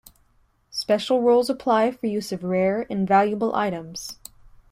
Special 0.71 1.21
rules 1.21 1.47
apply 1.47 1.91
for 1.91 2.07
use 2.07 2.31
of 2.31 2.43
rare 2.43 2.87
and 2.89 3.07
valuable 3.07 3.53
items. 3.53 4.17